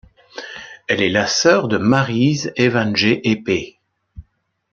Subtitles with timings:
[0.87, 3.77] Elle est la sœur de Maryse Éwanjé-Épée.